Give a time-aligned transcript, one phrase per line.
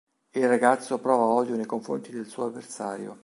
[0.33, 3.19] Il ragazzo prova odio nei confronti del suo avversario.